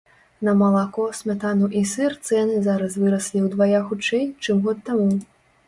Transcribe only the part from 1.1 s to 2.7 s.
смятану і сыр цэны